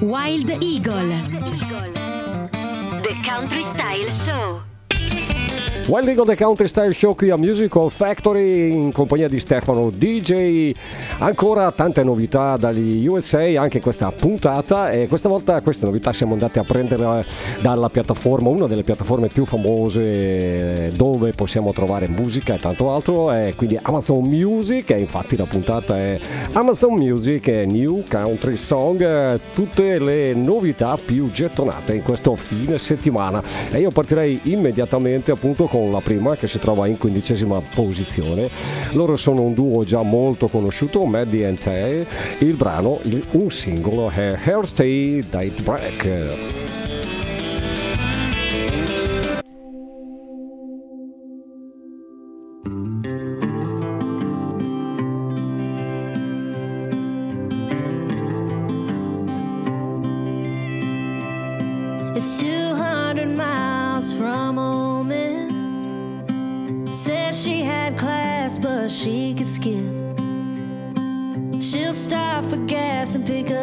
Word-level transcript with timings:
Wild 0.00 0.50
Eagle. 0.62 1.08
The 3.00 3.22
Country 3.24 3.62
Style 3.64 4.10
Show. 4.10 4.75
Wild 5.84 6.08
Eagle 6.08 6.24
The 6.24 6.36
Country 6.36 6.66
Style 6.66 6.92
Show 6.92 7.14
qui 7.14 7.30
a 7.30 7.36
Musical 7.36 7.90
Factory 7.92 8.72
in 8.72 8.90
compagnia 8.90 9.28
di 9.28 9.38
Stefano 9.38 9.90
DJ. 9.90 10.72
Ancora 11.18 11.70
tante 11.70 12.02
novità 12.02 12.56
dagli 12.56 13.06
USA 13.06 13.44
anche 13.60 13.80
questa 13.80 14.10
puntata. 14.10 14.90
E 14.90 15.06
questa 15.06 15.28
volta 15.28 15.60
queste 15.60 15.84
novità 15.84 16.12
siamo 16.12 16.32
andati 16.32 16.58
a 16.58 16.64
prendere 16.64 17.24
dalla 17.60 17.88
piattaforma, 17.88 18.48
una 18.48 18.66
delle 18.66 18.82
piattaforme 18.82 19.28
più 19.28 19.44
famose 19.44 20.90
dove 20.96 21.32
possiamo 21.32 21.72
trovare 21.72 22.08
musica 22.08 22.54
e 22.54 22.58
tanto 22.58 22.90
altro, 22.90 23.30
è 23.30 23.52
quindi 23.54 23.78
Amazon 23.80 24.24
Music 24.24 24.90
e 24.90 24.98
infatti 24.98 25.36
la 25.36 25.44
puntata 25.44 25.96
è 25.96 26.18
Amazon 26.52 26.94
Music 26.94 27.46
e 27.46 27.64
New 27.64 28.02
Country 28.08 28.56
Song, 28.56 29.38
tutte 29.54 30.00
le 30.00 30.34
novità 30.34 30.96
più 30.96 31.30
gettonate 31.30 31.94
in 31.94 32.02
questo 32.02 32.34
fine 32.34 32.78
settimana. 32.78 33.40
E 33.70 33.78
io 33.78 33.90
partirei 33.90 34.40
immediatamente 34.44 35.30
appunto 35.30 35.65
con 35.66 35.90
la 35.90 36.00
prima 36.00 36.36
che 36.36 36.46
si 36.46 36.58
trova 36.58 36.86
in 36.86 36.98
quindicesima 36.98 37.60
posizione. 37.74 38.48
Loro 38.92 39.16
sono 39.16 39.42
un 39.42 39.54
duo 39.54 39.84
già 39.84 40.02
molto 40.02 40.48
conosciuto, 40.48 41.04
Maddie 41.04 41.46
and 41.46 41.58
Tay. 41.58 42.06
Il 42.38 42.54
brano, 42.54 43.00
un 43.32 43.50
singolo 43.50 44.10
è 44.10 44.38
Hairstay 44.44 45.20
Date 45.28 45.62
Break. 45.62 46.95
skip. 69.56 69.84
She'll 71.62 71.92
stop 71.94 72.44
for 72.44 72.58
gas 72.66 73.14
and 73.14 73.26
pick 73.26 73.50
up. 73.50 73.55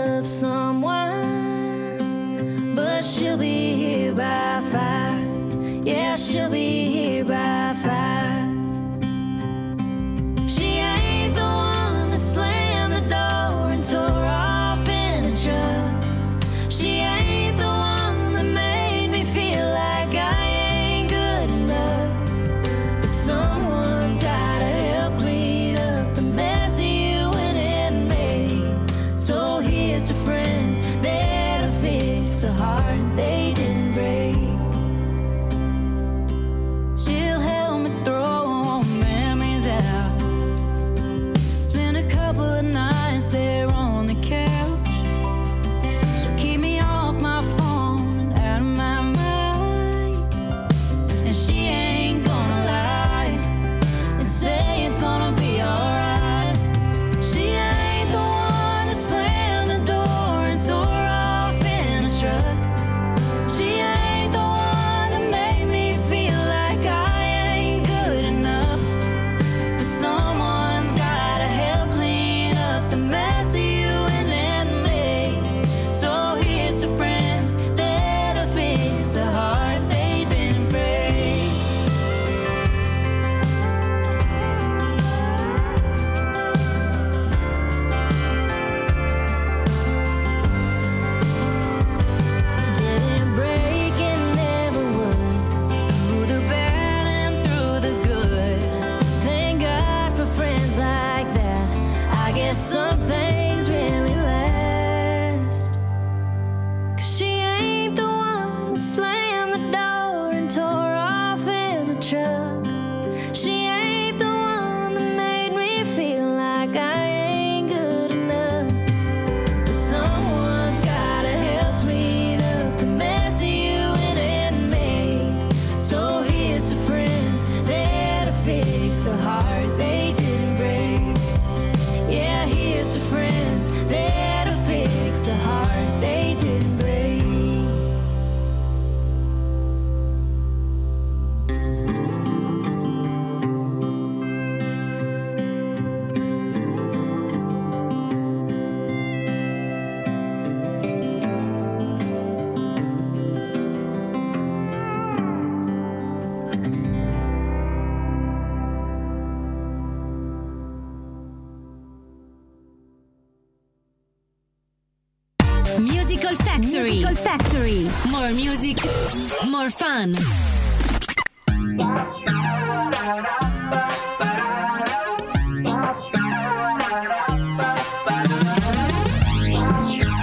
More 169.49 169.69
fun. 169.69 170.13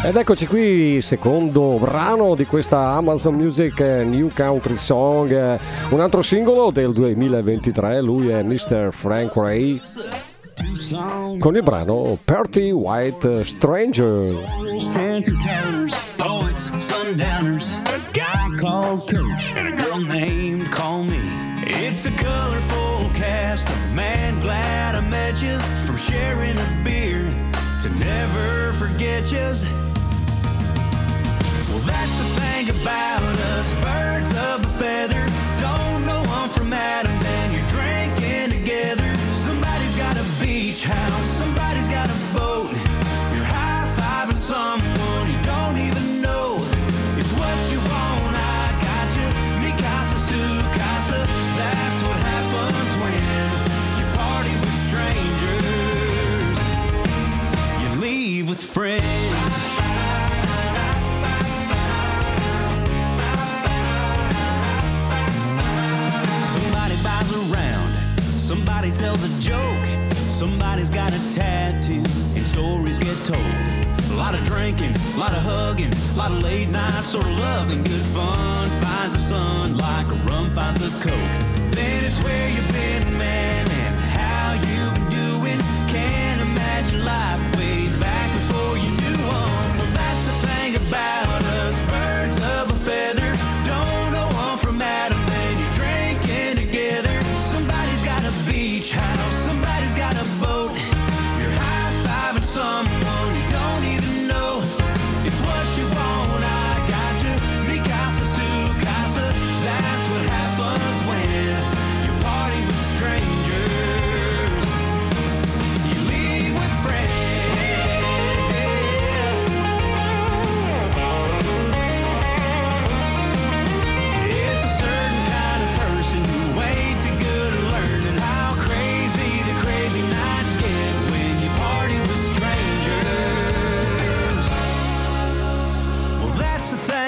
Ed 0.02 0.16
eccoci 0.16 0.46
qui, 0.48 1.00
secondo 1.02 1.78
brano 1.78 2.34
di 2.34 2.46
questa 2.46 2.88
Amazon 2.88 3.34
Music 3.34 3.78
New 3.80 4.28
Country 4.34 4.76
Song, 4.76 5.58
un 5.90 6.00
altro 6.00 6.22
singolo 6.22 6.72
del 6.72 6.92
2023, 6.92 8.00
lui 8.02 8.30
è 8.30 8.42
Mr. 8.42 8.88
Frank 8.90 9.36
Ray 9.36 9.80
con 11.38 11.54
il 11.54 11.62
brano 11.62 12.18
Party 12.24 12.70
White 12.72 13.44
Stranger. 13.44 14.34
Sundowners, 16.60 17.72
a 17.72 18.02
guy 18.12 18.50
called 18.58 19.08
Coach, 19.08 19.54
and 19.56 19.68
a 19.68 19.82
girl 19.82 19.98
named 19.98 20.70
Call 20.70 21.02
Me. 21.04 21.18
It's 21.62 22.04
a 22.04 22.10
colorful 22.10 23.10
cast 23.14 23.70
of 23.70 23.92
man 23.94 24.40
glad 24.40 24.94
I 24.94 25.00
met 25.00 25.40
yous, 25.40 25.64
from 25.86 25.96
sharing 25.96 26.58
a 26.58 26.82
beer 26.84 27.22
to 27.80 27.88
never 27.98 28.74
forget 28.74 29.32
yous. 29.32 29.64
Well, 31.70 31.78
that's 31.78 32.18
the 32.18 32.28
thing 32.40 32.68
about 32.68 33.22
us, 33.22 33.72
birds 33.80 34.30
of 34.36 34.62
a 34.62 34.68
feather. 34.78 35.24
Don't 35.60 36.04
know 36.04 36.22
one 36.28 36.50
from 36.50 36.74
Adam, 36.74 37.12
and 37.12 37.52
you're 37.54 37.68
drinking 37.68 38.60
together. 38.60 39.14
Somebody's 39.32 39.96
got 39.96 40.14
a 40.18 40.26
beach 40.38 40.84
house, 40.84 41.26
somebody's 41.38 41.88
got 41.88 42.10
a 42.10 42.34
boat. 42.34 42.89
Somebody 66.52 66.96
buys 67.04 67.30
around, 67.32 67.94
somebody 68.38 68.90
tells 68.90 69.22
a 69.22 69.28
joke, 69.40 70.10
somebody's 70.28 70.90
got 70.90 71.12
a 71.12 71.32
tattoo, 71.32 72.02
and 72.34 72.44
stories 72.44 72.98
get 72.98 73.16
told. 73.24 73.38
A 74.10 74.14
lot 74.16 74.34
of 74.34 74.44
drinking, 74.44 74.96
a 75.14 75.18
lot 75.18 75.32
of 75.32 75.42
hugging, 75.42 75.92
a 75.94 76.16
lot 76.16 76.32
of 76.32 76.42
late 76.42 76.68
nights, 76.70 77.10
sort 77.10 77.26
of 77.26 77.38
love 77.38 77.70
and 77.70 77.86
good 77.86 78.02
fun. 78.06 78.68
Finds 78.80 79.16
the 79.16 79.22
sun 79.22 79.78
like 79.78 80.06
a 80.06 80.16
rum 80.26 80.50
finds 80.50 80.82
a 80.82 80.90
coke. 81.00 81.12
Then 81.70 82.04
it's 82.04 82.20
where 82.24 82.50
you've 82.50 82.72
been, 82.72 83.16
man, 83.16 83.59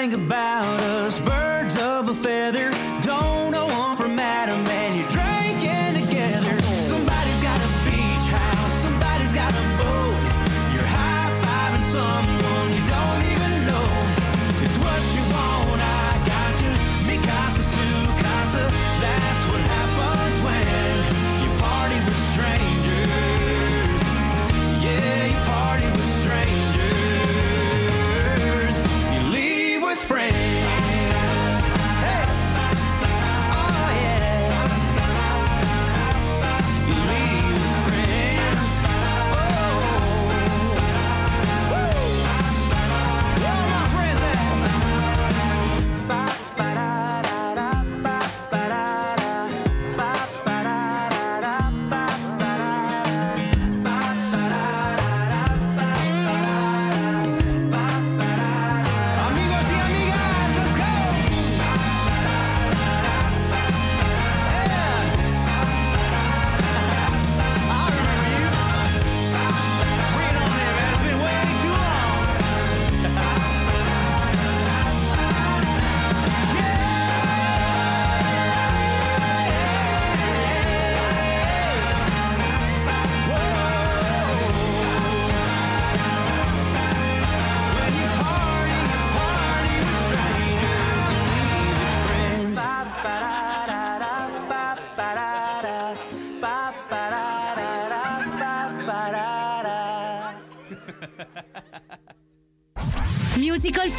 goodbye. 0.09 0.52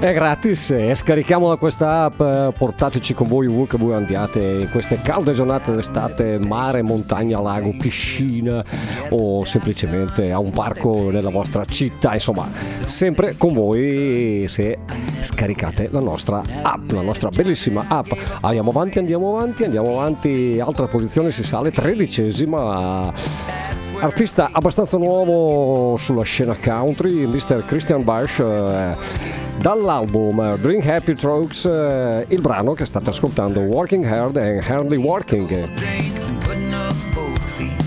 È 0.00 0.14
gratis, 0.14 0.70
e 0.70 0.94
scarichiamola 0.94 1.56
questa 1.56 2.04
app, 2.04 2.22
eh, 2.22 2.52
portateci 2.56 3.12
con 3.12 3.28
voi 3.28 3.46
ovunque 3.46 3.76
voi 3.76 3.92
andiate 3.92 4.40
in 4.62 4.70
queste 4.70 4.98
calde 5.02 5.32
giornate 5.32 5.74
d'estate, 5.74 6.38
mare, 6.38 6.80
montagna, 6.80 7.38
lago, 7.38 7.74
piscina 7.78 8.64
o 9.10 9.44
semplicemente 9.44 10.32
a 10.32 10.38
un 10.38 10.52
parco 10.52 11.10
nella 11.10 11.28
vostra 11.28 11.66
città, 11.66 12.14
insomma, 12.14 12.48
sempre 12.86 13.34
con 13.36 13.52
voi 13.52 14.46
se 14.48 14.78
scaricate 15.20 15.90
la 15.92 16.00
nostra 16.00 16.42
app, 16.62 16.92
la 16.92 17.02
nostra 17.02 17.28
bellissima 17.28 17.84
app. 17.86 18.10
Andiamo 18.40 18.70
avanti, 18.70 19.00
andiamo 19.00 19.36
avanti, 19.36 19.64
andiamo 19.64 19.90
avanti, 20.00 20.58
altra 20.64 20.86
posizione 20.86 21.30
si 21.30 21.44
sale, 21.44 21.72
tredicesima. 21.72 23.12
Artista 24.00 24.48
abbastanza 24.50 24.96
nuovo 24.96 25.98
sulla 25.98 26.22
scena 26.22 26.56
country, 26.56 27.26
Mr. 27.26 27.64
Christian 27.66 28.02
Barsh. 28.02 28.38
eh, 28.38 29.39
dall'album 29.60 30.56
Drink 30.56 30.86
Happy 30.86 31.14
Strokes, 31.14 31.66
eh, 31.66 32.24
il 32.28 32.40
brano 32.40 32.72
che 32.72 32.86
state 32.86 33.10
ascoltando, 33.10 33.60
Working 33.60 34.04
Hard 34.04 34.36
and 34.36 34.62
Hardly 34.62 34.96
Working. 34.96 35.46
drinks 35.74 36.26
and 36.26 36.40
putting 36.42 36.72
up 36.72 36.94
both 37.14 37.50
feet. 37.52 37.80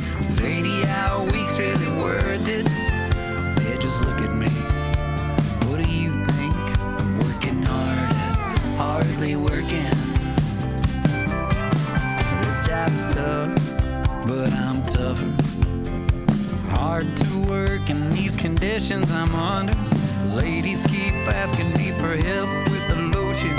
Ladies 20.34 20.82
keep 20.84 21.14
asking 21.32 21.72
me 21.74 21.92
for 21.92 22.18
help 22.18 22.50
with 22.72 22.88
the 22.88 22.96
lotion. 23.16 23.56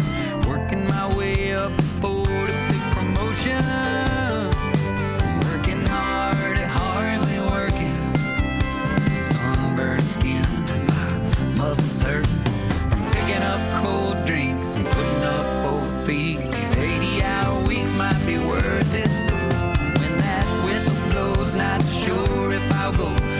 Working 0.48 0.84
my 0.88 1.14
way 1.14 1.54
up 1.54 1.70
for 2.00 2.22
a 2.26 2.68
big 2.68 2.82
promotion. 2.90 3.62
Working 5.46 5.86
hard 5.86 6.58
at 6.58 6.68
hardly 6.68 7.38
working. 7.54 7.94
Sunburned 9.20 10.02
skin 10.02 10.44
and 10.44 10.88
my 10.88 11.62
muscles 11.62 12.02
hurt. 12.02 12.26
From 12.90 13.08
picking 13.12 13.42
up 13.42 13.60
cold 13.84 14.26
drinks 14.26 14.74
and 14.74 14.84
putting 14.84 15.22
up 15.22 15.72
old 15.72 16.06
feet. 16.06 16.38
These 16.50 16.76
80 16.76 17.22
hour 17.22 17.68
weeks 17.68 17.92
might 17.92 18.20
be 18.26 18.38
worth 18.38 18.94
it. 18.94 19.08
When 20.00 20.18
that 20.18 20.44
whistle 20.64 20.96
blows, 21.12 21.54
not 21.54 21.84
sure 21.84 22.52
if 22.52 22.72
I'll 22.72 22.92
go. 22.92 23.33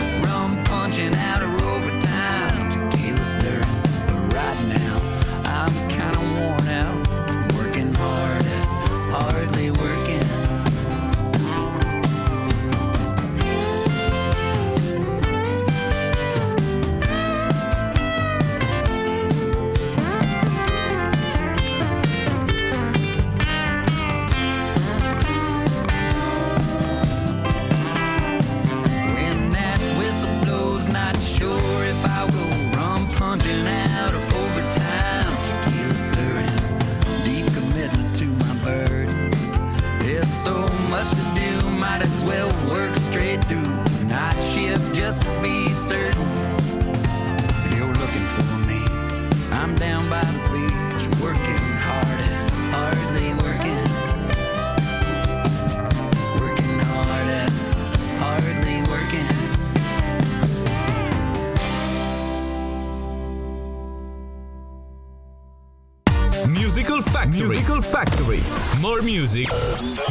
More 68.85 69.01
music, 69.01 69.49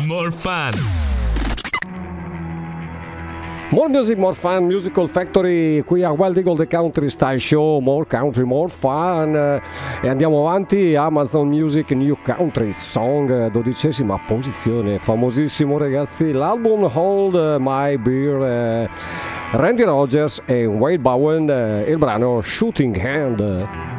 more 0.04 0.32
fun. 0.32 0.72
More 3.70 3.88
Music, 3.88 4.18
More 4.18 4.34
Fun, 4.34 4.64
Musical 4.64 5.08
Factory 5.08 5.80
qui 5.86 6.02
a 6.02 6.10
Wild 6.10 6.36
Eagle 6.36 6.56
The 6.56 6.66
Country 6.66 7.08
Style 7.08 7.38
Show, 7.38 7.78
More 7.80 8.04
Country, 8.04 8.42
More 8.42 8.68
Fun. 8.68 9.60
E 10.02 10.08
andiamo 10.08 10.48
avanti, 10.48 10.96
Amazon 10.96 11.46
Music 11.46 11.92
New 11.92 12.16
Country 12.24 12.72
Song, 12.72 13.48
dodicesima 13.48 14.18
posizione, 14.26 14.98
famosissimo 14.98 15.78
ragazzi, 15.78 16.32
l'album 16.32 16.90
Hold 16.92 17.58
My 17.60 17.96
Beer, 17.96 18.42
eh, 18.42 18.90
Randy 19.52 19.84
Rogers 19.84 20.42
e 20.46 20.66
Wade 20.66 20.98
Bowen, 20.98 21.48
eh, 21.48 21.84
il 21.88 21.98
brano 21.98 22.40
Shooting 22.42 22.96
Hand. 23.00 23.93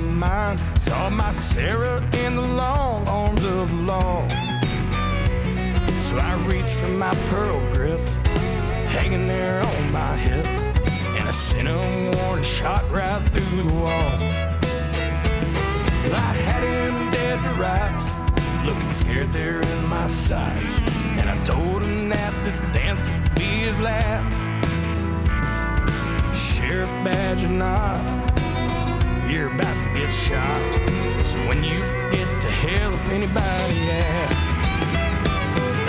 My 0.00 0.12
mind. 0.12 0.60
Saw 0.76 1.08
my 1.08 1.30
Sarah 1.30 2.02
in 2.24 2.36
the 2.36 2.42
long 2.42 3.08
arms 3.08 3.44
of 3.44 3.72
law. 3.80 4.28
So 6.02 6.18
I 6.18 6.34
reached 6.46 6.74
for 6.80 6.88
my 6.88 7.14
pearl 7.30 7.60
grip, 7.72 8.00
hanging 8.92 9.26
there 9.26 9.62
on 9.62 9.92
my 9.92 10.14
hip, 10.16 10.46
and 11.16 11.26
I 11.26 11.30
sent 11.30 11.68
a 11.68 11.78
warning 12.14 12.44
shot 12.44 12.84
right 12.90 13.22
through 13.32 13.62
the 13.62 13.72
wall. 13.72 14.18
I 16.12 16.32
had 16.44 16.62
him 16.62 17.10
dead 17.10 17.38
to 17.44 17.54
rights, 17.60 18.04
looking 18.66 18.90
scared 18.90 19.32
there 19.32 19.62
in 19.62 19.86
my 19.88 20.08
sights, 20.08 20.80
and 21.18 21.28
I 21.28 21.44
told 21.44 21.82
him 21.82 22.10
that 22.10 22.32
this 22.44 22.60
dance 22.74 23.00
would 23.00 23.34
be 23.34 23.50
his 23.66 23.80
last 23.80 24.36
sheriff 26.36 26.90
badge 27.02 27.42
or 27.44 27.48
not, 27.48 28.25
you're 29.28 29.48
about 29.48 29.76
to 29.82 29.88
get 29.98 30.10
shot. 30.10 30.60
So 31.24 31.38
when 31.48 31.64
you 31.64 31.80
get 32.14 32.28
to 32.42 32.50
hell, 32.50 32.94
if 32.94 33.12
anybody 33.12 33.78
asks, 33.90 34.46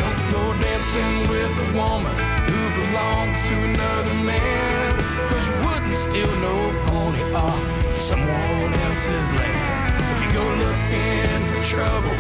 don't 0.02 0.24
go 0.32 0.44
dancing 0.60 1.30
with 1.30 1.52
a 1.66 1.70
woman 1.78 2.16
who 2.50 2.62
belongs 2.82 3.38
to 3.50 3.56
another 3.72 4.16
man. 4.26 4.98
Cause 5.30 5.44
you 5.48 5.56
wouldn't 5.68 5.98
steal 5.98 6.34
no 6.42 6.56
pony 6.88 7.24
off 7.34 7.62
someone 7.98 8.74
else's 8.86 9.30
land. 9.38 9.94
If 10.14 10.20
you 10.24 10.30
go 10.34 10.46
looking 10.66 11.40
for 11.52 11.62
trouble, 11.64 12.18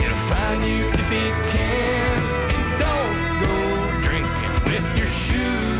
it'll 0.00 0.24
find 0.32 0.64
you 0.64 0.88
if 0.88 1.12
it 1.12 1.34
can. 1.52 2.16
And 2.56 2.66
don't 2.80 3.18
go 3.44 3.56
drinking 4.08 4.54
with 4.64 4.86
your 4.96 5.06
shooting 5.06 5.75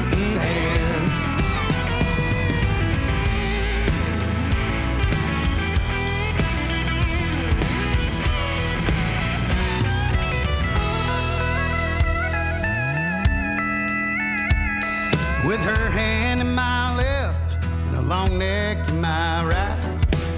long 18.17 18.39
neck 18.39 18.89
in 18.89 19.01
my 19.01 19.45
right. 19.45 19.81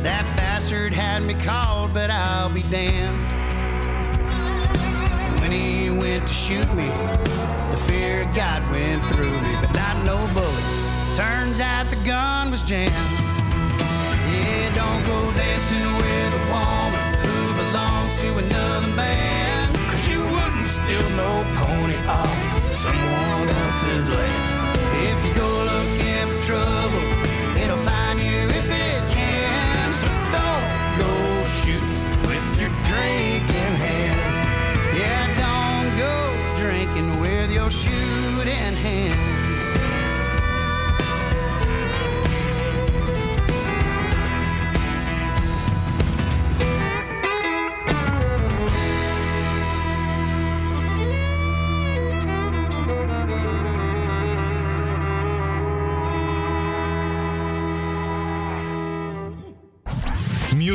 That 0.02 0.24
bastard 0.36 0.92
had 0.92 1.22
me 1.22 1.34
called, 1.34 1.94
but 1.94 2.10
I'll 2.10 2.50
be 2.50 2.62
damned. 2.62 3.22
When 5.40 5.52
he 5.52 5.90
went 5.90 6.26
to 6.26 6.34
shoot 6.34 6.68
me, 6.74 6.88
the 7.72 7.80
fear 7.86 8.22
of 8.24 8.34
God 8.34 8.60
went 8.72 9.00
through 9.10 9.36
me, 9.46 9.52
but 9.62 9.72
not 9.82 9.96
no 10.10 10.16
bullet. 10.34 10.66
Turns 11.14 11.60
out 11.60 11.84
the 11.90 12.00
gun 12.04 12.50
was 12.50 12.62
jammed. 12.64 13.12
Yeah, 14.32 14.74
don't 14.80 15.02
go 15.12 15.18
dancing 15.42 15.88
with 16.00 16.40
a 16.40 16.44
woman 16.54 17.04
who 17.24 17.38
belongs 17.62 18.12
to 18.22 18.28
another 18.44 18.92
man. 19.02 19.72
Cause 19.90 20.04
you 20.08 20.20
wouldn't 20.34 20.66
steal 20.66 21.06
no 21.22 21.30
pony 21.58 21.98
off 22.16 22.27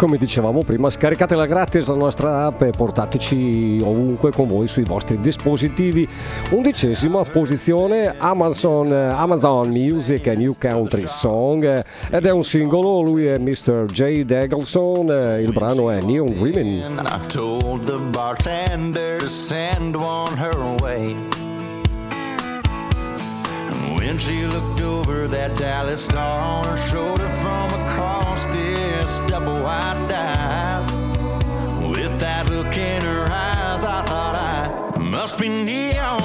Come 0.00 0.16
dicevamo 0.16 0.62
prima, 0.62 0.88
scaricatela 0.88 1.44
gratis 1.44 1.86
la 1.88 1.94
nostra 1.94 2.46
app 2.46 2.62
e 2.62 2.70
portateci 2.70 3.82
ovunque 3.84 4.32
con 4.32 4.48
voi 4.48 4.66
sui 4.66 4.84
vostri 4.84 5.20
dispositivi. 5.20 6.08
Undicesima 6.52 7.22
posizione 7.24 8.14
Amazon, 8.16 8.90
Amazon 8.90 9.68
Music 9.68 10.26
New 10.28 10.56
Country 10.58 11.06
Song 11.06 11.84
ed 12.08 12.24
è 12.24 12.30
un 12.30 12.44
singolo, 12.44 13.02
lui 13.02 13.26
è 13.26 13.36
Mr. 13.36 13.84
J. 13.92 14.22
Dagelson, 14.22 15.38
il 15.38 15.52
brano 15.52 15.90
è 15.90 16.00
Neon 16.00 16.32
Women. 16.38 16.98
I 17.04 17.26
told 17.26 17.84
the 17.84 17.98
bartender 18.10 19.18
to 19.18 19.28
send 19.28 19.96
one 19.96 20.34
her 20.38 20.56
way. 20.82 21.14
And 23.68 23.98
when 23.98 24.16
she 24.16 24.46
looked 24.46 24.80
over 24.80 25.28
that 25.28 25.54
Dallas 25.58 26.00
star 26.00 26.40
on 26.40 26.64
her 26.64 26.78
shoulder 26.88 27.28
from 27.42 27.68
across 27.82 28.19
this 28.46 29.20
double 29.20 29.60
wide 29.62 30.08
dive, 30.08 31.88
with 31.88 32.18
that 32.20 32.48
look 32.50 32.76
in 32.76 33.02
her 33.02 33.24
eyes, 33.24 33.84
I 33.84 34.02
thought 34.04 34.36
I 34.36 34.98
must 34.98 35.38
be 35.38 35.48
neon 35.48 36.19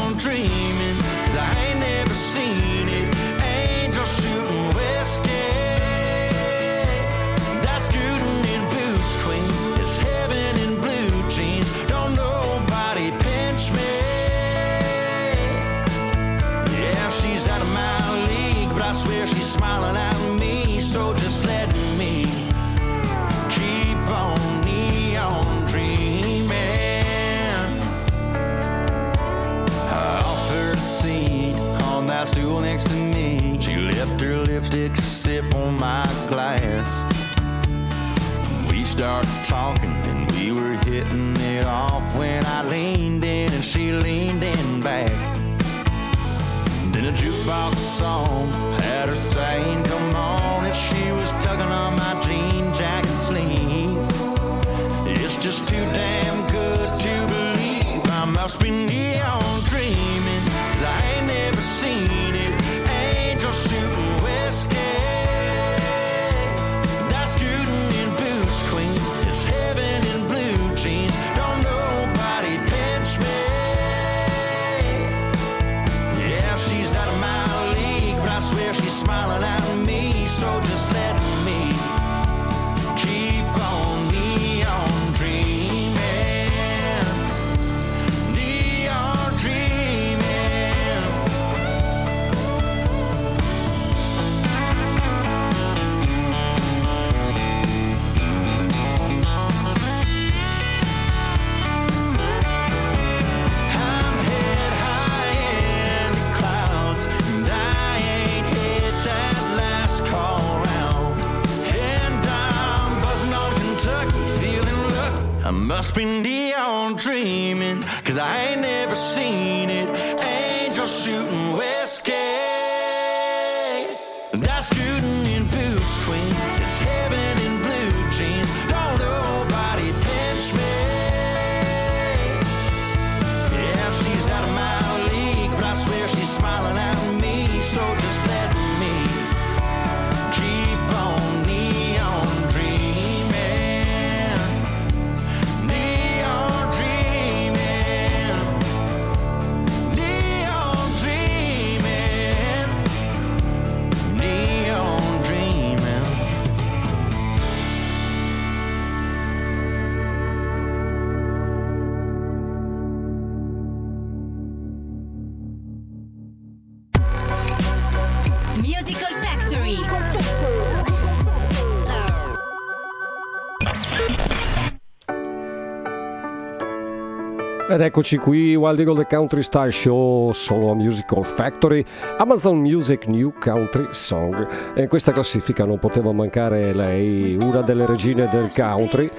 eccoci 177.86 178.18
qui, 178.18 178.56
Wild 178.56 178.80
Eagle 178.80 179.06
The 179.06 179.16
Country 179.16 179.44
Style 179.44 179.72
Show, 179.72 180.32
solo 180.34 180.72
a 180.72 180.76
Musical 180.76 181.26
Factory, 181.26 181.84
Amazon 182.18 182.58
Music 182.58 183.08
New 183.08 183.34
Country 183.40 183.88
Song. 183.92 184.48
E 184.74 184.84
in 184.84 184.88
questa 184.88 185.12
classifica 185.12 185.66
non 185.66 185.80
poteva 185.80 186.12
mancare 186.12 186.74
lei, 186.74 187.38
una 187.40 187.62
delle 187.62 187.86
regine 187.86 188.28
del 188.30 188.50
country. 188.54 189.10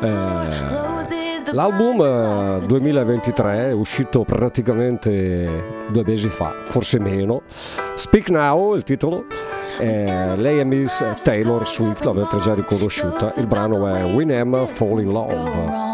Eh, 0.00 1.52
l'album 1.52 2.00
eh, 2.00 2.66
2023 2.66 3.68
è 3.68 3.72
uscito 3.72 4.24
praticamente 4.24 5.86
due 5.90 6.02
mesi 6.04 6.28
fa, 6.28 6.52
forse 6.64 6.98
meno. 6.98 7.42
Speak 7.96 8.30
Now, 8.30 8.74
il 8.74 8.84
titolo. 8.84 9.24
Eh, 9.78 10.36
lei 10.36 10.58
è 10.58 10.64
Miss 10.64 11.04
Taylor 11.22 11.66
Swift, 11.68 12.04
l'avete 12.04 12.38
già 12.38 12.54
riconosciuta. 12.54 13.32
Il 13.36 13.46
brano 13.46 13.86
è 13.86 14.04
Win 14.14 14.32
Am 14.32 14.66
Fall 14.66 15.00
in 15.00 15.10
Love. 15.10 15.91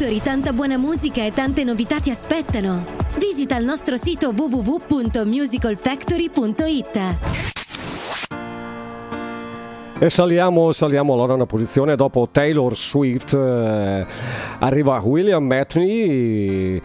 Factory 0.00 0.22
tanta 0.22 0.54
buona 0.54 0.78
musica 0.78 1.26
e 1.26 1.30
tante 1.30 1.62
novità 1.62 2.00
ti 2.00 2.08
aspettano. 2.08 2.84
Visita 3.18 3.58
il 3.58 3.66
nostro 3.66 3.98
sito 3.98 4.32
www.musicalfactory.it. 4.34 7.16
E 9.98 10.08
saliamo, 10.08 10.72
saliamo 10.72 11.12
allora 11.12 11.34
una 11.34 11.44
posizione 11.44 11.96
dopo 11.96 12.30
Taylor 12.32 12.74
Swift. 12.78 13.34
eh, 13.34 14.06
arriva 14.60 14.98
William 15.04 15.44
Matney, 15.44 16.80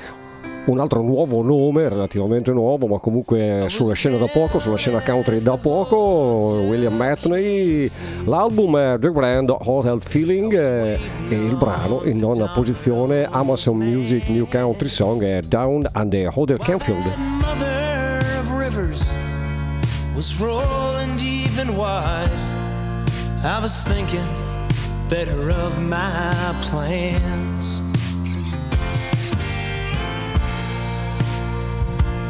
un 0.66 0.80
altro 0.80 1.02
nuovo 1.02 1.42
nome, 1.44 1.88
relativamente 1.88 2.52
nuovo, 2.52 2.88
ma 2.88 3.00
comunque 3.00 3.66
sulla 3.70 3.94
scena 3.94 4.18
da 4.18 4.26
poco, 4.26 4.60
sulla 4.60 4.78
scena 4.78 5.00
country 5.02 5.42
da 5.42 5.58
poco. 5.58 6.64
William 6.68 6.96
Matney, 6.96 7.90
l'album 8.26 8.78
è 8.78 9.00
The 9.00 9.12
Grand 9.12 9.56
Hotel 9.58 10.02
Feeling 10.02 10.54
eh, 10.54 11.00
e 11.30 11.36
il 11.36 11.56
brano 11.56 12.02
in 12.06 12.18
nona 12.18 12.52
posizione 12.54 13.28
Amazon 13.30 13.78
Music 13.78 14.28
New 14.30 14.48
Country 14.50 14.90
Song 14.90 15.24
è 15.24 15.40
Down 15.42 15.88
and 15.94 16.12
the 16.12 16.30
Hotel 16.34 16.58
Canfield. 16.58 17.04
Was 20.16 20.40
rolling 20.40 21.18
deep 21.18 21.58
and 21.60 21.76
wide. 21.76 22.32
I 23.44 23.60
was 23.60 23.84
thinking 23.84 24.26
better 25.10 25.50
of 25.50 25.78
my 25.82 26.56
plans. 26.62 27.85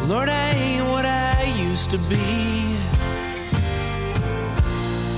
Lord, 0.07 0.29
I 0.29 0.51
ain't 0.51 0.87
what 0.87 1.03
I 1.03 1.51
used 1.57 1.89
to 1.89 1.97
be. 1.97 2.77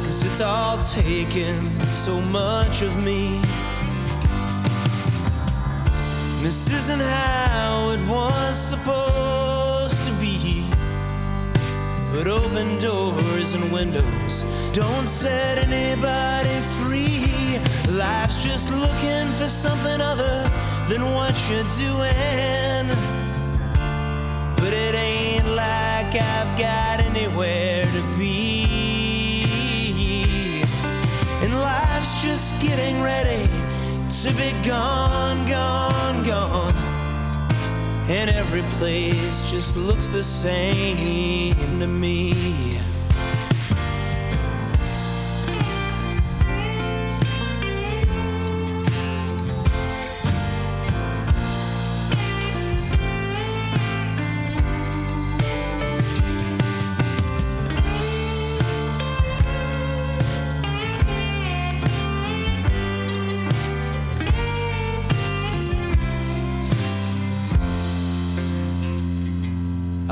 Cause 0.06 0.24
it's 0.24 0.40
all 0.40 0.82
taken 0.82 1.78
so 1.86 2.22
much 2.22 2.82
of 2.82 2.96
me. 3.04 3.42
This 6.42 6.72
isn't 6.74 7.02
how 7.02 7.90
it 7.90 8.00
was 8.08 8.58
supposed 8.58 10.06
to 10.06 10.14
be. 10.22 10.66
But 12.14 12.30
open 12.30 12.78
doors 12.78 13.56
and 13.56 13.70
windows 13.74 14.46
don't 14.72 15.08
set 15.08 15.58
anybody 15.58 16.62
free. 16.80 17.60
Life's 17.92 18.42
just 18.42 18.70
looking 18.70 19.34
for 19.34 19.50
something 19.50 20.00
other 20.00 20.50
than 20.88 21.14
what 21.14 21.36
you're 21.50 21.70
doing. 21.78 23.17
I've 26.20 26.58
got 26.58 27.00
anywhere 27.00 27.86
to 27.86 28.02
be. 28.18 28.66
And 31.44 31.54
life's 31.60 32.22
just 32.22 32.60
getting 32.60 33.02
ready 33.02 33.48
to 34.22 34.34
be 34.34 34.54
gone, 34.68 35.46
gone, 35.48 36.24
gone. 36.24 36.76
And 38.10 38.30
every 38.30 38.64
place 38.80 39.44
just 39.44 39.76
looks 39.76 40.08
the 40.08 40.24
same 40.24 41.80
to 41.80 41.88
me. 41.88 42.77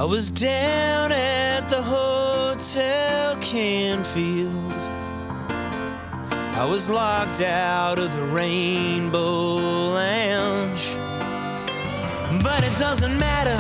I 0.06 0.08
was 0.08 0.30
down 0.30 1.12
at 1.12 1.68
the 1.68 1.82
Hotel 1.82 3.36
Canfield. 3.38 4.72
I 5.50 6.64
was 6.70 6.88
locked 6.88 7.42
out 7.42 7.98
of 7.98 8.16
the 8.16 8.26
Rainbow 8.28 9.56
Lounge. 9.96 10.94
But 12.44 12.64
it 12.64 12.78
doesn't 12.78 13.18
matter 13.18 13.60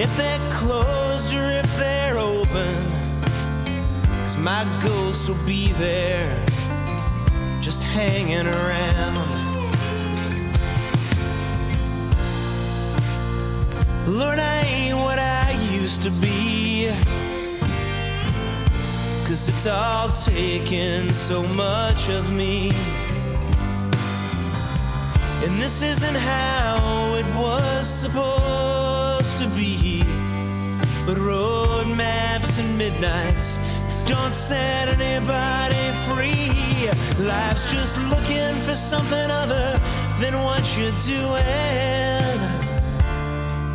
if 0.00 0.16
they're 0.16 0.50
closed 0.52 1.34
or 1.34 1.42
if 1.42 1.76
they're 1.78 2.16
open. 2.16 2.86
Cause 4.22 4.36
my 4.36 4.62
ghost 4.80 5.26
will 5.26 5.44
be 5.44 5.72
there 5.72 6.46
just 7.60 7.82
hanging 7.82 8.46
around. 8.46 9.55
Lord, 14.06 14.38
I 14.38 14.60
ain't 14.60 14.96
what 14.98 15.18
I 15.18 15.50
used 15.72 16.00
to 16.02 16.10
be. 16.10 16.88
Cause 19.24 19.48
it's 19.48 19.66
all 19.66 20.10
taken 20.10 21.12
so 21.12 21.42
much 21.54 22.08
of 22.08 22.32
me. 22.32 22.70
And 25.42 25.60
this 25.60 25.82
isn't 25.82 26.14
how 26.14 27.14
it 27.16 27.26
was 27.34 27.88
supposed 27.88 29.38
to 29.38 29.48
be. 29.48 30.04
But 31.04 31.18
road 31.18 31.88
maps 31.88 32.58
and 32.58 32.78
midnights 32.78 33.58
don't 34.06 34.34
set 34.34 34.88
anybody 34.88 35.92
free. 36.06 36.88
Life's 37.26 37.72
just 37.72 37.98
looking 38.08 38.60
for 38.60 38.76
something 38.76 39.30
other 39.32 39.80
than 40.20 40.44
what 40.44 40.76
you're 40.78 40.92
doing. 41.04 42.25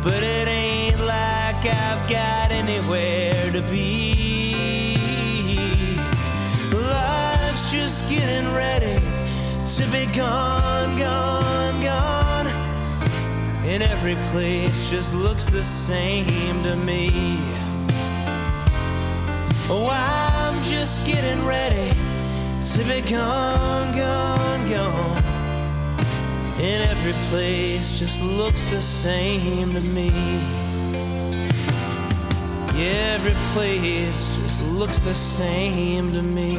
But 0.02 0.24
it 0.24 0.48
ain't 0.48 0.98
like 0.98 1.64
I've 1.64 2.08
got 2.10 2.50
anywhere 2.50 3.52
to 3.52 3.62
be. 3.70 4.96
Life's 6.74 7.70
just 7.70 8.08
getting 8.08 8.52
ready 8.52 9.00
to 9.64 9.86
be 9.92 10.06
gone, 10.06 10.98
gone, 10.98 11.80
gone. 11.80 12.48
And 13.64 13.80
every 13.80 14.16
place 14.32 14.90
just 14.90 15.14
looks 15.14 15.46
the 15.46 15.62
same 15.62 16.60
to 16.64 16.74
me. 16.74 17.38
Oh, 19.70 19.88
I'm 19.88 20.60
just 20.64 21.04
getting 21.04 21.46
ready 21.46 21.94
to 22.60 22.78
be 22.84 23.08
gone, 23.08 23.96
gone, 23.96 24.68
gone. 24.68 25.31
And 26.64 26.90
every 26.90 27.12
place 27.28 27.98
just 27.98 28.22
looks 28.22 28.64
the 28.66 28.80
same 28.80 29.74
to 29.74 29.80
me. 29.80 30.10
Yeah, 32.78 33.16
every 33.18 33.34
place 33.52 34.28
just 34.36 34.62
looks 34.62 35.00
the 35.00 35.12
same 35.12 36.12
to 36.12 36.22
me. 36.22 36.58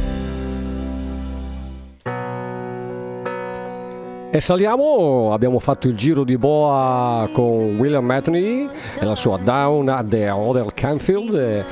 E 4.33 4.39
saliamo, 4.39 5.33
abbiamo 5.33 5.59
fatto 5.59 5.89
il 5.89 5.97
giro 5.97 6.23
di 6.23 6.37
boa 6.37 7.27
con 7.33 7.75
William 7.77 8.05
Matney 8.05 8.65
e 8.97 9.03
la 9.03 9.17
sua 9.17 9.37
Down 9.37 9.89
at 9.89 10.07
the 10.07 10.29
Hotel 10.29 10.73
Canfield 10.73 11.35
e, 11.35 11.65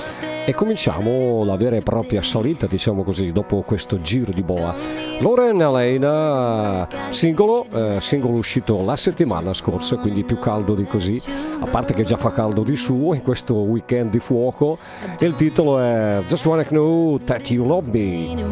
e 0.45 0.54
cominciamo 0.54 1.45
la 1.45 1.56
vera 1.56 1.78
e 1.78 1.82
propria 1.82 2.22
salita, 2.22 2.67
diciamo 2.67 3.04
così, 3.04 3.32
dopo 3.32 3.62
questo 3.62 4.02
giro 4.02 4.34
di 4.34 4.43
boa. 4.43 4.76
Lauren 5.22 5.62
Elena, 5.62 6.86
singolo, 7.12 7.65
eh, 7.72 8.02
singolo 8.02 8.36
uscito 8.36 8.84
la 8.84 8.98
settimana 8.98 9.54
scorsa, 9.54 9.95
quindi 9.95 10.24
più 10.26 10.38
caldo 10.38 10.76
di 10.76 10.84
così, 10.84 11.22
a 11.62 11.65
parte 11.65 11.93
che 11.93 12.04
già 12.04 12.17
fa 12.17 12.32
caldo 12.32 12.63
di 12.63 12.76
suo 12.76 13.13
in 13.13 13.22
questo 13.22 13.54
weekend 13.56 14.12
di 14.12 14.19
fuoco, 14.19 14.78
il 15.19 15.34
titolo 15.36 15.80
è 15.80 16.22
Just 16.28 16.45
Wanna 16.45 16.65
Know 16.65 17.17
That 17.19 17.50
You 17.52 17.65
Love 17.65 17.89
Me. 17.89 18.48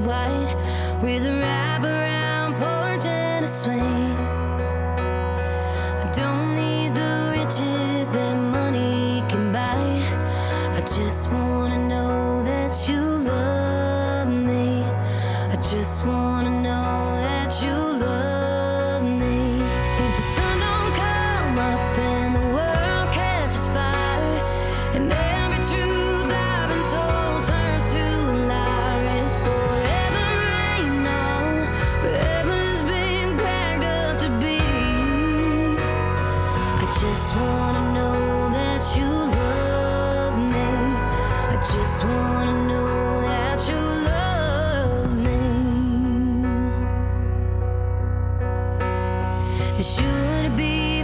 It 49.80 49.86
should 49.86 50.56
be 50.56 51.04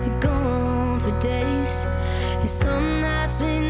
that 0.00 0.20
go 0.20 0.30
on 0.30 1.00
for 1.00 1.18
days. 1.18 1.84
And 2.40 2.48
some 2.48 3.00
nights 3.00 3.40
when 3.40 3.65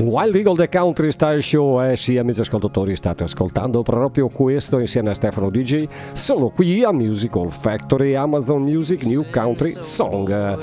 Wild 0.00 0.34
Eagle 0.34 0.56
The 0.56 0.68
Country 0.68 1.12
Style 1.12 1.42
Show, 1.42 1.82
eh 1.82 1.96
sì 1.96 2.16
amici 2.16 2.40
ascoltatori 2.40 2.96
state 2.96 3.24
ascoltando 3.24 3.82
proprio 3.82 4.28
questo 4.28 4.78
insieme 4.78 5.10
a 5.10 5.14
Stefano 5.14 5.50
DJ, 5.50 5.86
solo 6.12 6.50
qui 6.50 6.82
a 6.82 6.92
Musical 6.92 7.50
Factory 7.50 8.14
Amazon 8.14 8.62
Music 8.62 9.04
New 9.04 9.24
Country 9.30 9.74
Song. 9.78 10.58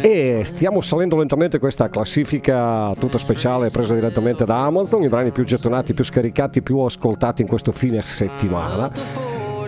E 0.00 0.42
stiamo 0.44 0.80
salendo 0.80 1.16
lentamente 1.16 1.58
questa 1.58 1.88
classifica 1.88 2.92
tutta 2.98 3.18
speciale 3.18 3.70
presa 3.70 3.94
direttamente 3.94 4.44
da 4.44 4.64
Amazon, 4.64 5.02
i 5.02 5.08
brani 5.08 5.30
più 5.30 5.44
gettonati, 5.44 5.94
più 5.94 6.04
scaricati, 6.04 6.60
più 6.60 6.78
ascoltati 6.78 7.42
in 7.42 7.48
questo 7.48 7.72
fine 7.72 8.02
settimana. 8.02 8.90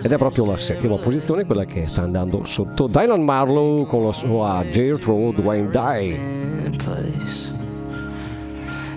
Ed 0.03 0.11
è 0.11 0.17
proprio 0.17 0.45
la 0.45 0.57
settima 0.57 0.97
posizione 0.97 1.45
quella 1.45 1.65
che 1.65 1.87
sta 1.87 2.03
andando 2.03 2.45
sotto 2.45 2.85
Dylan 2.85 3.23
Marlowe 3.23 3.85
con 3.85 4.05
la 4.05 4.13
sua 4.13 4.63
Gertrude 4.71 5.41
Wayne 5.41 5.69
Die. 5.71 7.64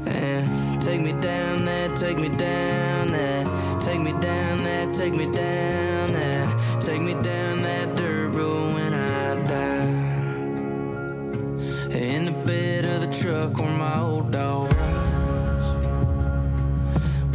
And 0.09 0.81
take 0.81 1.01
me 1.01 1.12
down 1.12 1.64
there, 1.64 1.88
take 1.94 2.18
me 2.18 2.29
down 2.29 3.09
there, 3.09 3.44
take 3.81 4.01
me 4.01 4.12
down 4.12 4.64
there, 4.64 4.90
take 4.92 5.12
me 5.14 5.27
down 5.31 6.12
there, 6.12 6.49
take 6.81 7.01
me 7.03 7.14
down 7.23 7.62
that 7.62 7.94
dirt 7.97 8.31
road 8.31 8.75
when 8.75 8.94
I 8.94 9.35
die. 9.47 9.87
In 11.94 12.25
the 12.25 12.33
bed 12.33 12.87
of 12.87 13.01
the 13.03 13.09
truck 13.14 13.59
where 13.59 13.71
my 13.71 14.01
old 14.01 14.31
dog 14.33 14.73
rides, 14.73 15.66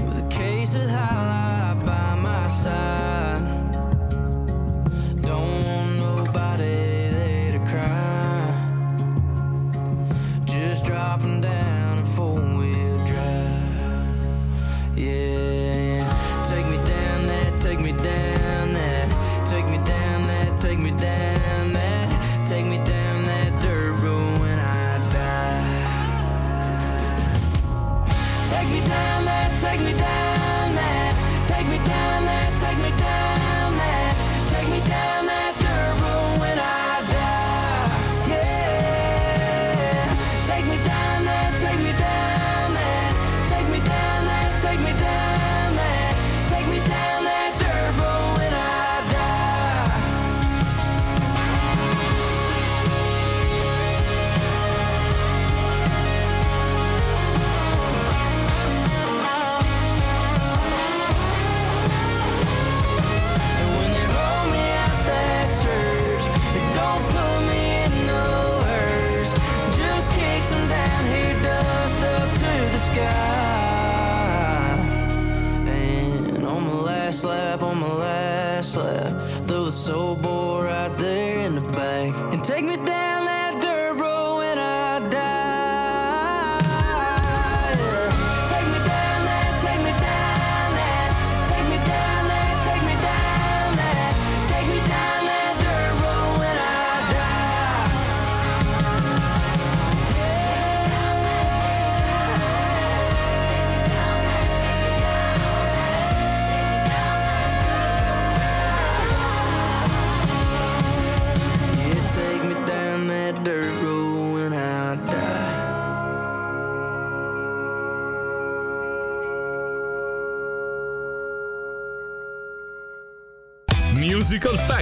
with 0.02 0.18
a 0.26 0.28
case 0.30 0.76
of 0.76 0.90
high 0.90 1.74
life 1.76 1.86
by 1.86 2.16
my 2.16 2.50
side. 2.50 3.42
Don't 5.22 5.64
want 5.66 5.98
nobody 5.98 6.64
there 6.64 7.52
to 7.54 7.60
cry. 7.72 8.54
Just 10.46 10.86
dropping 10.86 11.42
down 11.42 11.73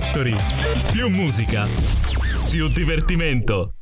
Factory. 0.02 0.36
Più 0.92 1.10
musica, 1.10 1.68
più 2.50 2.68
divertimento. 2.70 3.74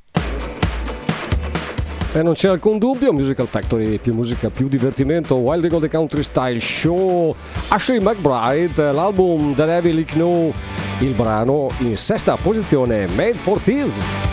E 2.11 2.21
non 2.21 2.33
c'è 2.33 2.49
alcun 2.49 2.77
dubbio, 2.77 3.13
Musical 3.13 3.47
Factory, 3.47 3.97
più 3.99 4.13
musica, 4.13 4.49
più 4.49 4.67
divertimento, 4.67 5.35
Wild 5.35 5.63
Eagle 5.63 5.79
The 5.79 5.89
Country 5.89 6.23
Style 6.23 6.59
Show, 6.59 7.33
Ashley 7.69 8.01
McBride, 8.01 8.91
l'album 8.91 9.55
The 9.55 9.65
Devil 9.65 9.99
Ignore, 9.99 10.53
il 10.99 11.13
brano 11.13 11.69
in 11.79 11.95
sesta 11.95 12.35
posizione, 12.35 13.07
Made 13.15 13.35
for 13.35 13.57
Thieves. 13.61 14.28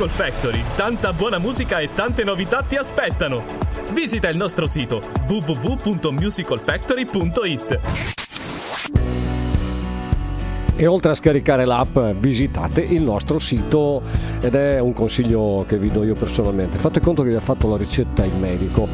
Pickle 0.00 0.16
Factory, 0.16 0.64
tanta 0.76 1.12
buona 1.12 1.36
musica 1.36 1.78
e 1.78 1.90
tante 1.92 2.24
novità 2.24 2.64
ti 2.66 2.76
aspettano. 2.76 3.44
Visita 3.92 4.30
il 4.30 4.36
nostro 4.38 4.66
sito 4.66 5.02
www.musicalfactory.it. 5.28 7.80
E 10.74 10.86
oltre 10.86 11.10
a 11.10 11.14
scaricare 11.14 11.66
l'app, 11.66 11.98
visitate 12.18 12.80
il 12.80 13.02
nostro 13.02 13.38
sito 13.38 14.00
ed 14.40 14.54
è 14.54 14.78
un 14.78 14.94
consiglio 14.94 15.66
che 15.68 15.76
vi 15.76 15.90
do 15.90 16.02
io 16.02 16.14
personalmente. 16.14 16.78
Fate 16.78 17.00
conto 17.00 17.22
che 17.22 17.28
vi 17.28 17.34
ha 17.34 17.40
fatto 17.40 17.68
la 17.68 17.76
ricetta 17.76 18.24
il 18.24 18.32
medico 18.32 18.88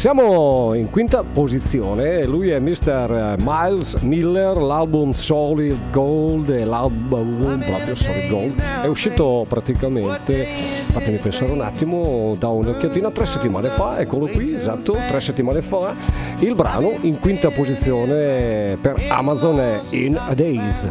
siamo 0.00 0.72
in 0.72 0.88
quinta 0.88 1.22
posizione, 1.22 2.24
lui 2.24 2.48
è 2.48 2.58
Mr. 2.58 3.36
Eh, 3.38 3.42
Miles 3.42 3.96
Miller, 3.96 4.56
l'album 4.56 5.10
Solid 5.10 5.90
Gold 5.90 6.48
e 6.48 6.64
l'album 6.64 7.62
proprio 7.62 7.94
Solid 7.94 8.30
Gold 8.30 8.62
è 8.82 8.86
uscito 8.86 9.44
praticamente, 9.46 10.44
fatemi 10.44 11.18
pensare 11.18 11.52
un 11.52 11.60
attimo, 11.60 12.34
da 12.38 12.48
un'occhiatina 12.48 13.10
tre 13.10 13.26
settimane 13.26 13.68
fa, 13.68 13.98
eccolo 13.98 14.26
qui, 14.26 14.54
esatto, 14.54 14.96
tre 15.06 15.20
settimane 15.20 15.60
fa, 15.60 15.94
il 16.38 16.54
brano 16.54 16.94
in 17.02 17.20
quinta 17.20 17.50
posizione 17.50 18.78
per 18.80 19.04
Amazon 19.10 19.60
è 19.60 19.80
In 19.90 20.16
A 20.16 20.32
Days. 20.32 20.88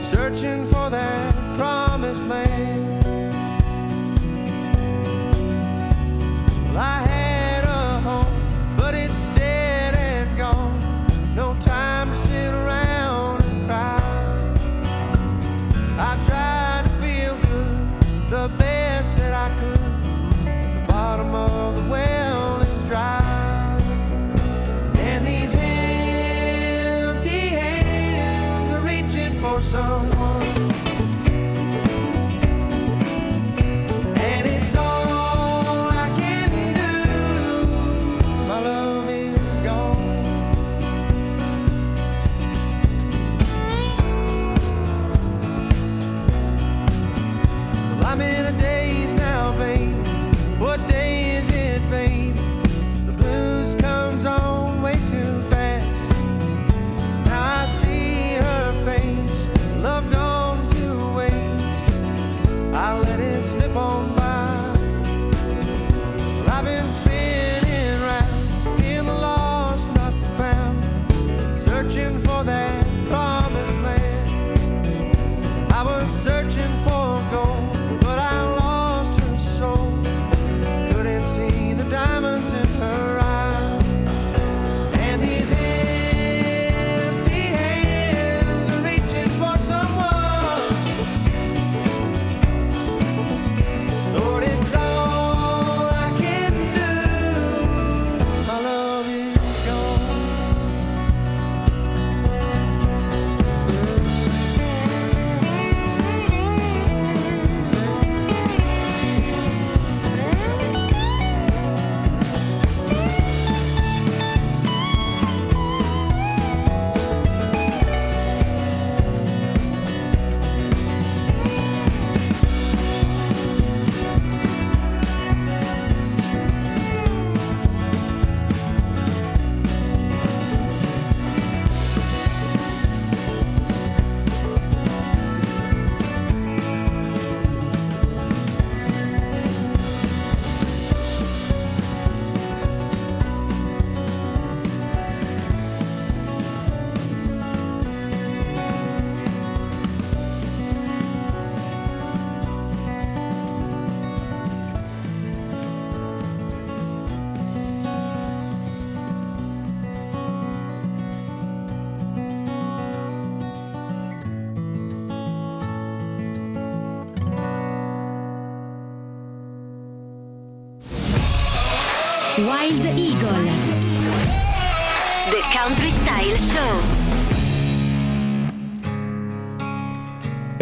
Searching 0.00 0.66
for 0.66 0.90
that 0.90 1.32
promised 1.56 2.28
land. 2.28 2.76
I 6.76 7.02
had 7.08 7.27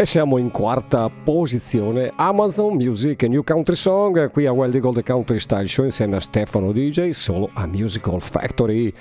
siamo 0.07 0.39
in 0.39 0.53
quarta 0.53 1.11
posizione 1.11 2.13
Amazon 2.15 2.77
Music 2.77 3.25
New 3.25 3.43
Country 3.43 3.75
Song 3.75 4.31
qui 4.31 4.47
a 4.47 4.53
Wild 4.53 4.79
Gold 4.79 5.03
Country 5.03 5.41
Style 5.41 5.67
Show 5.67 5.85
insieme 5.85 6.15
a 6.15 6.21
Stefano 6.21 6.71
DJ 6.71 7.11
solo 7.11 7.51
a 7.53 7.67
Musical 7.67 8.23
Factory. 8.23 8.93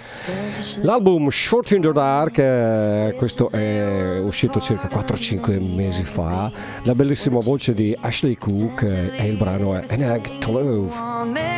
L'album 0.82 1.30
Short 1.30 1.72
in 1.72 1.82
the 1.82 1.92
Dark 1.92 2.40
eh, 2.40 3.14
questo 3.18 3.52
è 3.52 4.20
uscito 4.24 4.60
circa 4.60 4.88
4-5 4.88 5.76
mesi 5.76 6.04
fa. 6.04 6.52
La 6.84 6.96
bellissima 6.96 7.40
voce 7.40 7.76
di 7.76 7.96
Ashley 8.02 8.36
Cook 8.36 8.82
eh, 8.82 9.12
e 9.16 9.28
il 9.28 9.38
brano 9.38 9.76
è 9.76 9.86
An 9.88 10.02
Egg 10.02 10.40
to 10.40 10.52
Love. 10.52 11.55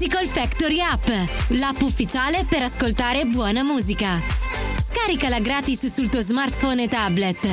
Musical 0.00 0.26
Factory 0.28 0.80
App, 0.80 1.06
l'app 1.48 1.82
ufficiale 1.82 2.46
per 2.48 2.62
ascoltare 2.62 3.26
buona 3.26 3.62
musica. 3.62 4.18
Scaricala 4.78 5.40
gratis 5.40 5.88
sul 5.88 6.08
tuo 6.08 6.22
smartphone 6.22 6.84
e 6.84 6.88
tablet. 6.88 7.48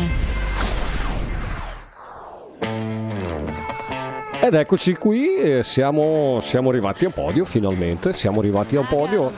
Ed 4.41 4.53
eccoci 4.53 4.93
qui, 4.93 5.35
eh, 5.35 5.63
siamo, 5.63 6.39
siamo 6.39 6.69
arrivati 6.69 7.03
a 7.03 7.09
podio 7.09 7.43
finalmente, 7.43 8.13
siamo 8.13 8.39
arrivati 8.39 8.77
a 8.77 8.81
podio. 8.81 9.29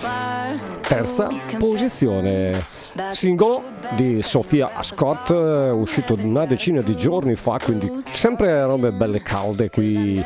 Terza 0.87 1.29
posizione 1.57 2.63
singolo 3.11 3.63
di 3.95 4.21
Sofia 4.21 4.71
Ascott 4.75 5.29
eh, 5.31 5.69
uscito 5.69 6.15
una 6.15 6.45
decina 6.45 6.81
di 6.81 6.95
giorni 6.97 7.35
fa 7.35 7.57
quindi 7.63 7.89
sempre 8.11 8.63
robe 8.63 8.91
belle 8.91 9.21
calde 9.21 9.69
qui 9.69 10.23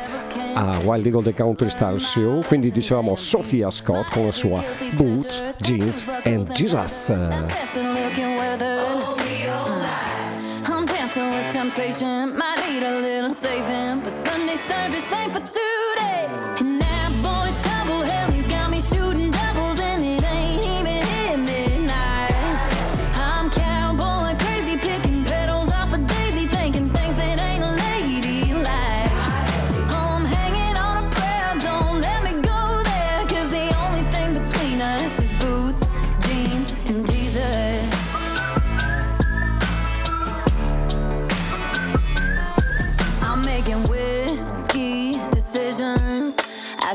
a 0.54 0.80
Wild 0.84 1.06
Eagle 1.06 1.22
The 1.22 1.34
Country 1.34 1.70
Star 1.70 1.98
Show, 1.98 2.42
quindi 2.44 2.70
dicevamo 2.70 3.16
Sofia 3.16 3.70
Scott 3.70 4.10
con 4.10 4.26
la 4.26 4.32
sua 4.32 4.62
Boots, 4.94 5.42
Jeans 5.58 6.06
and 6.24 6.52
Jesus. 6.52 7.12
temptation 11.50 12.34
need 12.74 12.82
a 12.82 13.00
little 13.00 13.32
saving, 13.32 14.02
but 14.02 14.10
Sunday 14.10 14.56
service 14.68 15.12
ain't 15.12 15.32
for 15.32 15.40
two 15.40 15.94
days. 15.96 16.63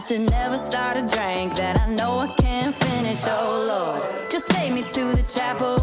should 0.10 0.28
never 0.32 0.58
start 0.58 0.98
a 0.98 1.02
drink 1.02 1.54
that 1.54 1.80
I 1.80 1.86
know 1.86 2.18
I 2.18 2.28
can't 2.42 2.74
finish. 2.74 3.20
Oh 3.28 3.66
Lord, 3.68 4.32
just 4.32 4.50
take 4.50 4.74
me 4.74 4.82
to 4.82 5.16
the 5.16 5.24
chapel. 5.32 5.79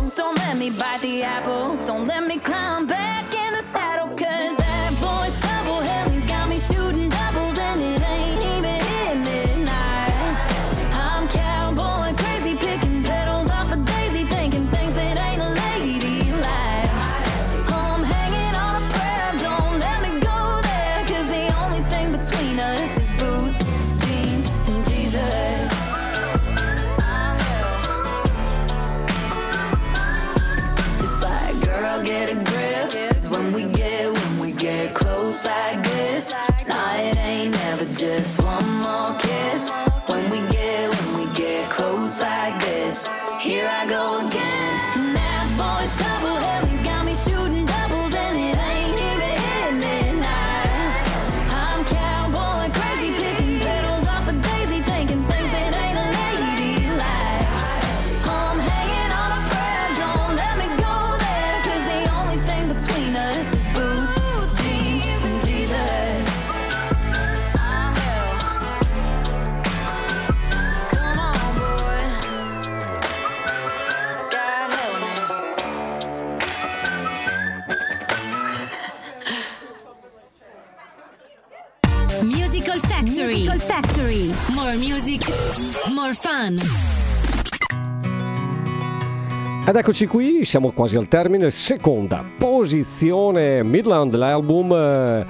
Ed 89.68 89.74
eccoci 89.74 90.06
qui, 90.06 90.44
siamo 90.44 90.70
quasi 90.70 90.94
al 90.94 91.08
termine, 91.08 91.50
seconda 91.50 92.24
posizione 92.38 93.64
Midland, 93.64 94.14
l'album. 94.14 94.72
Eh, 94.72 95.26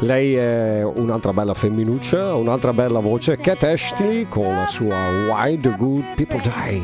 lei 0.00 0.34
è 0.34 0.82
un'altra 0.82 1.32
bella 1.32 1.54
femminuccia, 1.54 2.34
un'altra 2.34 2.72
bella 2.72 2.98
voce, 2.98 3.36
Cat 3.36 3.62
Ashley 3.62 4.26
con 4.28 4.52
la 4.52 4.66
sua 4.66 5.08
Why 5.28 5.60
the 5.60 5.76
Good 5.76 6.04
People 6.16 6.40
Die. 6.40 6.82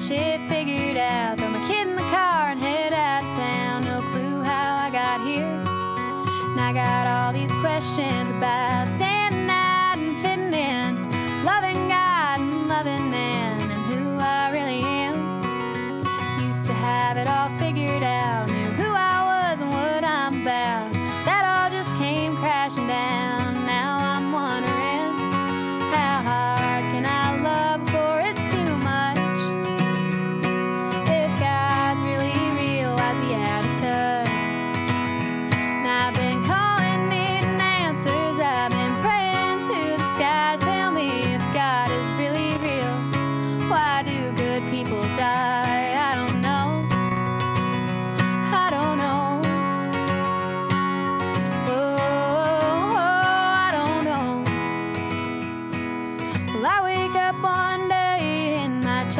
shit 0.00 0.40
figured 0.48 0.96
out. 0.96 1.36
Throw 1.36 1.50
my 1.50 1.60
kid 1.68 1.86
in 1.86 1.94
the 1.94 2.08
car 2.08 2.48
and 2.48 2.58
head 2.58 2.94
out 2.94 3.22
town. 3.36 3.84
No 3.84 4.00
clue 4.10 4.42
how 4.42 4.86
I 4.86 4.90
got 4.90 5.20
here. 5.20 5.44
And 5.44 6.58
I 6.58 6.72
got 6.72 7.06
all 7.06 7.32
these 7.32 7.52
questions. 7.60 8.29
best. 8.40 8.99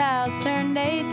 child's 0.00 0.40
turned 0.40 0.78
18. 0.78 1.09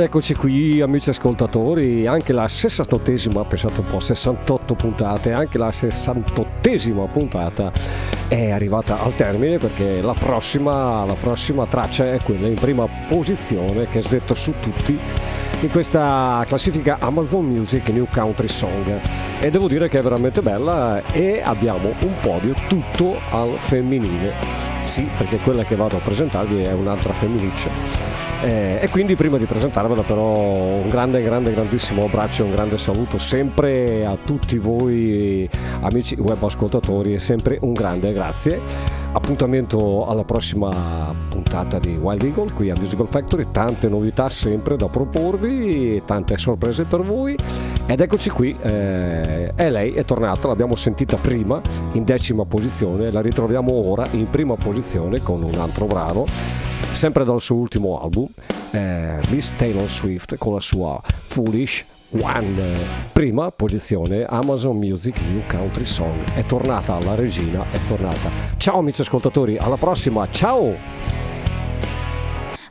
Ed 0.00 0.06
eccoci 0.06 0.34
qui 0.34 0.80
amici 0.80 1.10
ascoltatori, 1.10 2.06
anche 2.06 2.32
la 2.32 2.46
68esima, 2.46 3.46
pensate 3.46 3.80
un 3.80 3.86
po', 3.86 4.00
68 4.00 4.74
puntate, 4.74 5.32
anche 5.32 5.58
la 5.58 5.68
68esima 5.68 7.06
puntata 7.12 7.70
è 8.26 8.50
arrivata 8.50 9.02
al 9.02 9.14
termine 9.14 9.58
perché 9.58 10.00
la 10.00 10.14
prossima, 10.14 11.04
la 11.04 11.16
prossima 11.20 11.66
traccia 11.66 12.14
è 12.14 12.18
quella 12.24 12.46
in 12.46 12.54
prima 12.54 12.88
posizione 13.08 13.88
che 13.88 14.00
svetto 14.00 14.32
su 14.32 14.54
tutti 14.58 14.98
in 15.60 15.70
questa 15.70 16.42
classifica 16.46 16.96
Amazon 16.98 17.44
Music 17.44 17.86
New 17.90 18.06
Country 18.10 18.48
Song 18.48 19.00
e 19.38 19.50
devo 19.50 19.68
dire 19.68 19.90
che 19.90 19.98
è 19.98 20.02
veramente 20.02 20.40
bella 20.40 21.02
e 21.12 21.42
abbiamo 21.44 21.92
un 22.04 22.14
podio 22.22 22.54
tutto 22.68 23.20
al 23.28 23.56
femminile. 23.58 24.69
Sì, 24.90 25.06
perché 25.16 25.36
quella 25.36 25.62
che 25.62 25.76
vado 25.76 25.98
a 25.98 26.00
presentarvi 26.00 26.62
è 26.62 26.72
un'altra 26.72 27.12
femminiccia. 27.12 27.70
Eh, 28.42 28.80
e 28.82 28.88
quindi 28.88 29.14
prima 29.14 29.38
di 29.38 29.44
presentarvela 29.44 30.02
però 30.02 30.34
un 30.34 30.88
grande, 30.88 31.22
grande, 31.22 31.52
grandissimo 31.52 32.06
abbraccio 32.06 32.42
e 32.42 32.46
un 32.46 32.50
grande 32.50 32.76
saluto 32.76 33.16
sempre 33.16 34.04
a 34.04 34.16
tutti 34.16 34.58
voi 34.58 35.48
amici 35.82 36.16
web 36.16 36.42
ascoltatori 36.42 37.14
e 37.14 37.20
sempre 37.20 37.58
un 37.60 37.72
grande 37.72 38.12
grazie. 38.12 38.60
Appuntamento 39.12 40.06
alla 40.06 40.22
prossima 40.22 41.12
puntata 41.28 41.80
di 41.80 41.96
Wild 41.96 42.22
Eagle 42.22 42.52
qui 42.52 42.70
a 42.70 42.74
Musical 42.78 43.08
Factory, 43.08 43.46
tante 43.50 43.88
novità 43.88 44.30
sempre 44.30 44.76
da 44.76 44.86
proporvi, 44.86 46.00
tante 46.04 46.38
sorprese 46.38 46.84
per 46.84 47.00
voi. 47.00 47.36
Ed 47.86 48.00
eccoci 48.00 48.30
qui, 48.30 48.56
eh, 48.62 49.52
è 49.52 49.68
lei, 49.68 49.94
è 49.94 50.04
tornata, 50.04 50.46
l'abbiamo 50.46 50.76
sentita 50.76 51.16
prima 51.16 51.60
in 51.92 52.04
decima 52.04 52.44
posizione, 52.44 53.10
la 53.10 53.20
ritroviamo 53.20 53.72
ora 53.72 54.06
in 54.12 54.30
prima 54.30 54.54
posizione 54.54 55.20
con 55.20 55.42
un 55.42 55.56
altro 55.58 55.86
brano 55.86 56.24
sempre 56.92 57.24
dal 57.24 57.40
suo 57.40 57.56
ultimo 57.56 58.00
album, 58.00 58.28
eh, 58.70 59.18
Miss 59.30 59.54
Taylor 59.56 59.90
Swift 59.90 60.36
con 60.36 60.54
la 60.54 60.60
sua 60.60 61.00
Foolish 61.02 61.84
One. 62.12 62.76
Prima 63.12 63.52
posizione 63.52 64.24
Amazon 64.24 64.76
Music 64.76 65.20
New 65.20 65.42
Country 65.46 65.84
Song. 65.84 66.24
È 66.34 66.44
tornata 66.44 66.98
la 67.00 67.14
regina, 67.14 67.64
è 67.70 67.78
tornata. 67.86 68.30
Ciao 68.56 68.78
amici 68.78 69.02
ascoltatori, 69.02 69.56
alla 69.56 69.76
prossima, 69.76 70.28
ciao! 70.28 70.76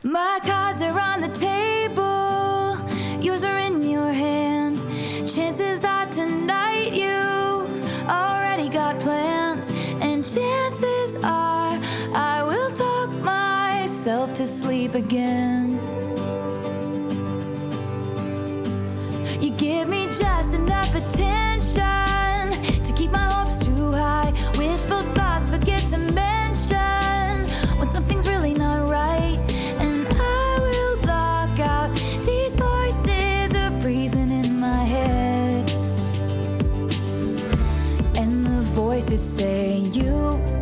My 0.02 0.38
cards 0.42 0.82
are 0.82 0.92
on 0.92 1.20
the 1.22 1.30
table, 1.30 2.78
yours 3.20 3.42
are 3.42 3.58
in 3.58 3.82
your 3.82 4.12
hand. 4.12 4.78
Chances 5.24 5.84
are 5.84 6.06
tonight 6.10 6.92
you've 6.92 7.70
already 8.08 8.68
got 8.68 8.98
plans, 8.98 9.70
and 10.00 10.22
chances 10.22 11.16
are 11.22 11.78
I 12.12 12.42
will 12.42 12.70
talk 12.72 13.10
myself 13.22 14.34
to 14.34 14.46
sleep 14.46 14.94
again. 14.94 15.89
Just 20.18 20.54
enough 20.54 20.92
attention 20.94 22.82
to 22.82 22.92
keep 22.96 23.12
my 23.12 23.32
hopes 23.32 23.64
too 23.64 23.92
high. 23.92 24.32
Wishful 24.58 25.02
thoughts 25.14 25.48
forget 25.48 25.80
to 25.88 25.98
mention 25.98 27.48
when 27.78 27.88
something's 27.88 28.28
really 28.28 28.52
not 28.52 28.88
right. 28.90 29.38
And 29.78 30.08
I 30.10 30.58
will 30.60 30.96
block 31.02 31.60
out 31.60 31.94
these 32.26 32.56
voices 32.56 33.54
of 33.54 33.84
reason 33.84 34.32
in 34.32 34.58
my 34.58 34.84
head. 34.84 35.70
And 38.16 38.44
the 38.44 38.62
voices 38.62 39.22
say 39.22 39.78
you 39.78 40.59